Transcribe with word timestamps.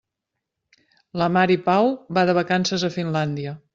La 1.21 1.27
Mari 1.35 1.57
Pau 1.67 1.91
va 2.19 2.25
de 2.31 2.35
vacances 2.39 2.87
a 2.89 2.91
Finlàndia. 2.97 3.55